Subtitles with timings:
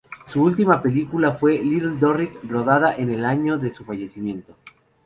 [0.25, 4.57] Su última película fue "Little Dorrit", rodada en el año de su fallecimiento.